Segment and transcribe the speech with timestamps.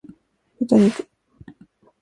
[0.67, 1.05] 豚肉